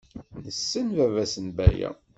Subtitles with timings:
[0.43, 1.89] Nessen baba-s n Baya.